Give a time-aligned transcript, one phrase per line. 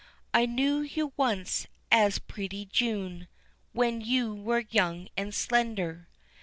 [0.33, 3.27] "I knew you once as pretty June,
[3.71, 6.09] When you were young and slender.